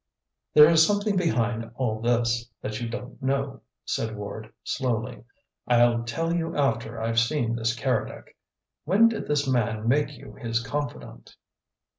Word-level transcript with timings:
"There 0.55 0.67
is 0.67 0.83
something 0.83 1.15
behind 1.15 1.69
all 1.75 2.01
this 2.01 2.49
that 2.59 2.81
you 2.81 2.89
don't 2.89 3.21
know," 3.21 3.61
said 3.85 4.15
Ward 4.15 4.51
slowly. 4.63 5.23
"I'll 5.67 6.01
tell 6.05 6.33
you 6.33 6.55
after 6.57 6.99
I've 6.99 7.19
seen 7.19 7.55
this 7.55 7.75
Keredec. 7.77 8.35
When 8.83 9.09
did 9.09 9.27
the 9.27 9.49
man 9.51 9.87
make 9.87 10.17
you 10.17 10.33
his 10.33 10.59
confidant?" 10.59 11.35